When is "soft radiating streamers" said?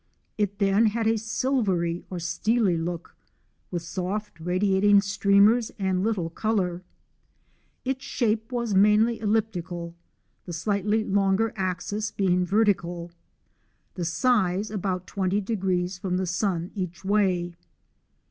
3.83-5.69